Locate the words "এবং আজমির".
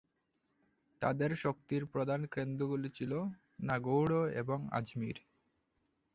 4.33-5.17